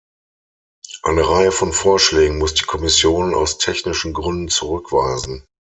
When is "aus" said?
3.35-3.59